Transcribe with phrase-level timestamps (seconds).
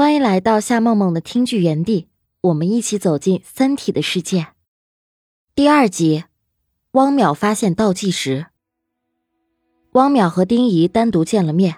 [0.00, 2.08] 欢迎来到夏梦梦的听剧园地，
[2.40, 4.46] 我们一起走进《三体》的世界。
[5.54, 6.24] 第二集，
[6.92, 8.46] 汪淼发现倒计时。
[9.92, 11.76] 汪淼和丁仪单独见了面，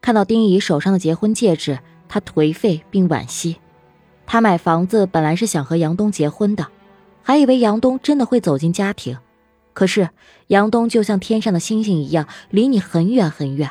[0.00, 1.78] 看到丁仪手上的结婚戒指，
[2.08, 3.58] 他颓废并惋惜。
[4.26, 6.66] 他买房子本来是想和杨东结婚的，
[7.22, 9.16] 还以为杨东真的会走进家庭，
[9.72, 10.10] 可是
[10.48, 13.70] 杨东就像天上的星星一样，离你很远很远。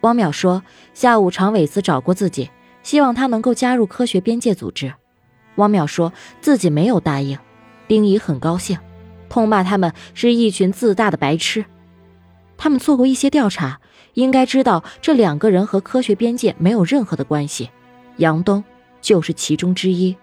[0.00, 0.62] 汪淼说，
[0.94, 2.48] 下午常伟思找过自己。
[2.88, 4.94] 希望他能够加入科学边界组织，
[5.56, 7.38] 汪淼说自己没有答应。
[7.86, 8.78] 丁仪很高兴，
[9.28, 11.66] 痛骂他们是一群自大的白痴。
[12.56, 13.78] 他们做过一些调查，
[14.14, 17.68] 应该知道这两个人和科学边界没有任何的关系。
[18.16, 18.64] 杨东
[19.02, 20.16] 就是其中之一。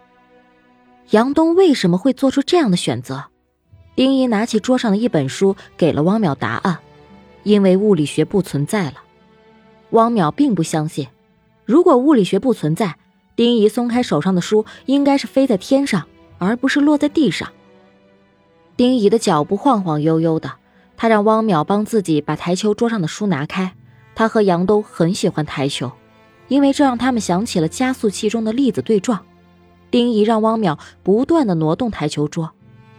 [1.12, 3.26] 杨东为什么会做出这样的选择？
[3.94, 6.80] 丁仪拿起桌上的一本书，给了汪淼答案：
[7.44, 8.96] 因为物理学不存在了。
[9.92, 11.08] 汪淼并不相信。
[11.66, 12.96] 如果物理学不存在，
[13.36, 16.06] 丁仪松开手上的书，应该是飞在天上，
[16.38, 17.50] 而不是落在地上。
[18.78, 20.54] 丁仪的脚步晃晃悠悠的，
[20.96, 23.74] 他让汪淼帮自己把台球桌上的书拿开。
[24.14, 25.92] 他和杨东很喜欢台球，
[26.48, 29.26] 因为这让他们想起了加速器中的粒子对撞。
[29.90, 32.52] 丁仪让汪淼不断的挪动台球桌，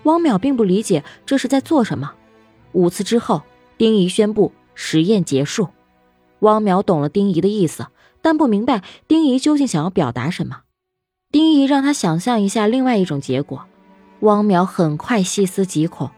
[0.03, 2.13] 汪淼并不理解这是在做什么。
[2.73, 3.43] 五次之后，
[3.79, 5.69] 丁仪宣布实验结束。
[6.41, 7.87] 汪淼懂了丁仪的意思。
[8.27, 10.63] 但不明白丁仪究竟想要表达什么。
[11.31, 13.67] 丁仪让他想象一下另外一种结果。
[14.19, 16.11] 汪淼很快细思极恐，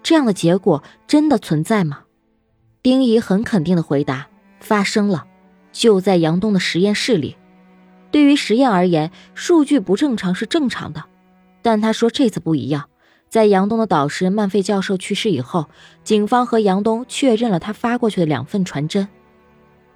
[0.00, 2.04] 这样的结果真的存在吗？
[2.80, 4.28] 丁仪很肯定的回答：
[4.60, 5.26] 发生了，
[5.72, 7.36] 就在杨东的实验室里。
[8.12, 11.06] 对于实验而言，数据不正常是正常的。
[11.60, 12.88] 但他说这次不一样，
[13.28, 15.66] 在杨东的导师曼费教授去世以后，
[16.04, 19.08] 警方和杨东确认了他发过去的两份传真。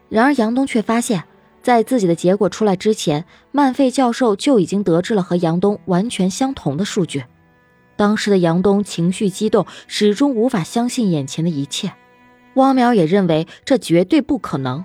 [0.08, 1.22] 然而杨东却发现。
[1.62, 7.24] 在自己的结果出来之前，曼费教授就已经得知了和杨东完全相同的数据。
[7.94, 11.92] 当时的杨东情绪激动，始终无法相信眼前的一切。
[12.54, 14.84] 汪淼也认为这绝对不可能，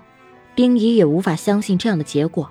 [0.54, 2.48] 丁仪也无法相信这样的结果。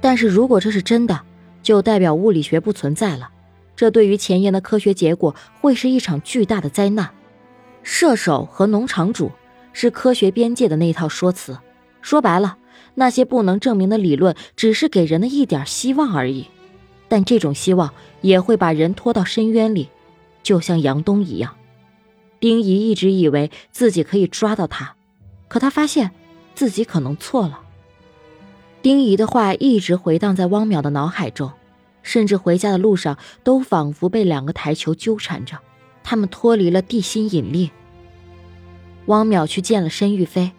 [0.00, 1.20] 但是如果这是真的，
[1.62, 3.30] 就代表物理学不存在了。
[3.76, 7.08] 这对于前沿的科学结果会是一场巨大的灾难。
[7.82, 9.30] 射手和农场主
[9.72, 11.56] 是科学边界的那套说辞，
[12.00, 12.56] 说白了。
[12.94, 16.46] 那些不能证明的理论，只是给人的一点希望而已，
[17.08, 19.88] 但这种希望也会把人拖到深渊里，
[20.42, 21.54] 就像杨东一样。
[22.40, 24.96] 丁仪一直以为自己可以抓到他，
[25.48, 26.10] 可他发现
[26.54, 27.60] 自己可能错了。
[28.82, 31.52] 丁仪的话一直回荡在汪淼的脑海中，
[32.02, 35.58] 甚至回家的路上都仿佛被两个台球纠缠着，
[36.02, 37.70] 他们脱离了地心引力。
[39.06, 40.50] 汪淼去见了申玉飞。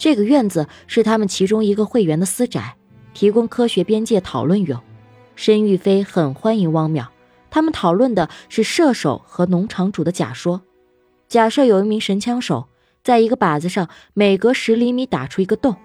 [0.00, 2.74] 这个院子是他们其中一个会员的私宅，
[3.12, 4.80] 提供科学边界讨论用。
[5.36, 7.08] 申玉飞很欢迎汪淼，
[7.50, 10.62] 他们讨论的是射手和农场主的假说。
[11.28, 12.68] 假设有一名神枪手
[13.04, 15.76] 在一个靶子上每隔十厘米打出一个洞，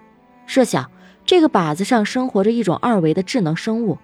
[0.46, 0.90] 设想
[1.26, 3.98] 这个靶子上生活着一种二维的智能生物。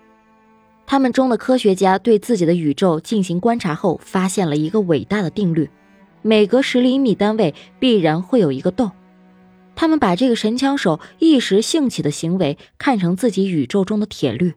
[0.84, 5.70] 他们中的科学家对自己的宇宙进行观察后，发现了一个伟大的定律：
[6.20, 8.90] 每隔十厘米单位必然会有一个洞。
[9.74, 14.54] 他们把这个神枪手一时兴起的行为看成自己宇宙中的铁律。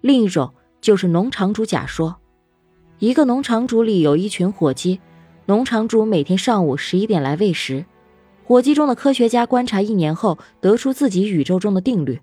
[0.00, 2.16] 另一种就是农场主假说：
[2.98, 5.00] 一个农场主里有一群火鸡，
[5.46, 7.84] 农场主每天上午十一点来喂食。
[8.44, 12.20] 火鸡中的科学家观察一年后，得出自己宇宙中的定律：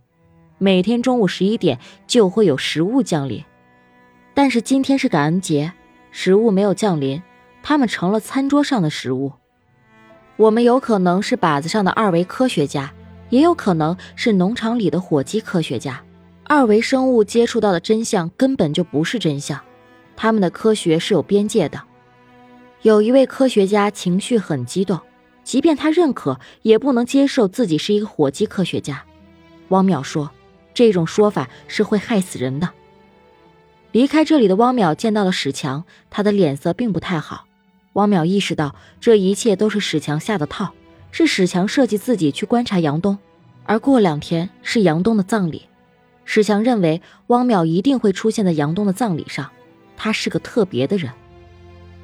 [0.58, 3.44] 每天中午十一点就会有食物降临。
[4.34, 5.74] 但是今天是感恩节，
[6.12, 7.22] 食物没有降临，
[7.62, 9.34] 他们成了餐桌上的食物。
[10.36, 12.92] 我们有可能是靶子上的二维科学家，
[13.30, 16.04] 也有可能是农场里的火鸡科学家。
[16.46, 19.60] 二维生物接触到的真相根本就不是真相，
[20.16, 21.82] 他们的科学是有边界的。
[22.82, 25.00] 有一位科学家情绪很激动，
[25.44, 29.04] 即便他认可，也不能接受自己是一个火鸡科学家。
[29.70, 30.30] 汪淼说
[30.74, 32.70] ：“这种说法是会害死人的。”
[33.94, 37.46] 离开这里的汪淼见到了史强，他的脸色并不太好。
[37.94, 40.74] 汪淼意识到，这一切都是史强下的套，
[41.12, 43.18] 是史强设计自己去观察杨东，
[43.66, 45.64] 而过两天是杨东的葬礼。
[46.26, 49.50] 史强认为汪淼一定会出现在杨东的葬礼上，
[49.96, 51.12] 他是个特别的人。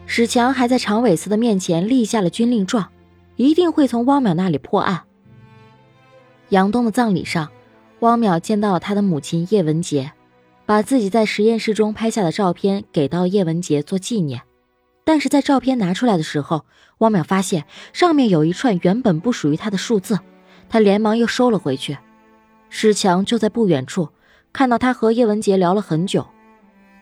[0.05, 2.89] 史强还在常伟思的面前立下了军令状，
[3.35, 5.03] 一定会从汪淼那里破案。
[6.49, 7.49] 杨东的葬礼上，
[7.99, 10.11] 汪淼见到了他的母亲叶文洁，
[10.65, 14.41] 把自己在实验室中拍下的照片给到叶文洁做纪念。
[15.09, 16.65] 但是在照片拿出来的时候，
[16.99, 20.19] 汪淼发现上面有一串原本不属于他的数字，
[20.69, 21.97] 他连忙又收了回去。
[22.69, 24.09] 史强就在不远处，
[24.53, 26.27] 看到他和叶文杰聊了很久。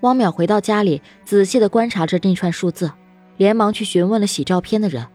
[0.03, 2.93] 汪淼回到家里，仔细的观察着那串数字，
[3.35, 5.07] 连忙去询问了洗照片的人，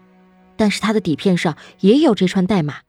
[0.55, 2.81] 但是他的底片上也有这串代码，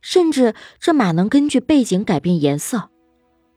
[0.00, 2.90] 甚至这码能根据背景改变颜色。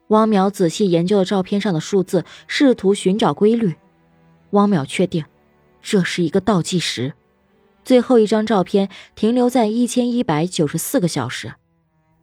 [0.08, 3.76] 汪淼仔细研究了照片上的数字，试图寻找规律。
[4.50, 5.24] 汪淼确定，
[5.82, 7.14] 这是一个倒计时，
[7.84, 11.54] 最后一张照片停留在一千一百九十四个小时。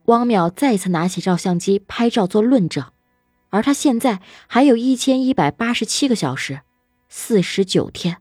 [0.07, 2.85] 汪淼再次拿起照相机拍照做论证。
[3.51, 6.61] 而他现在还有一千一百八十七个小时，
[7.09, 8.19] 四十九天，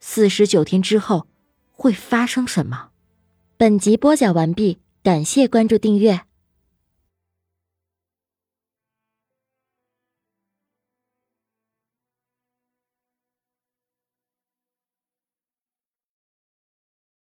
[0.00, 1.26] 四十九天之后
[1.72, 2.88] 会发生什么？
[3.58, 6.22] 本集播讲完毕，感谢关注订阅。